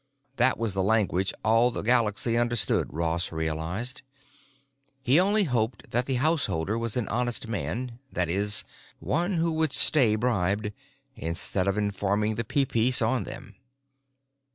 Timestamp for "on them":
13.03-13.53